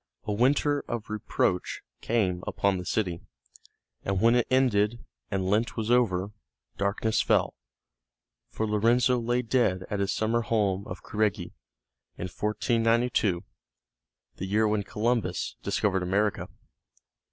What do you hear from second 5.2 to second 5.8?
and Lent